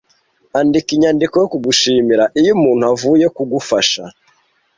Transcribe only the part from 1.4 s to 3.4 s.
yo kugushimira iyo umuntu avuye